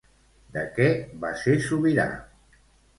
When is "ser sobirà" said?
1.45-2.11